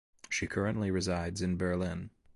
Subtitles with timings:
[0.29, 2.09] She currently resides in Berlin.